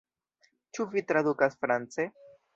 [0.77, 2.09] Ĉu vi tradukas france?